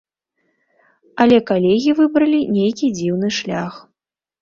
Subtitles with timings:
[1.27, 3.73] Але калегі выбралі нейкі дзіўны шлях.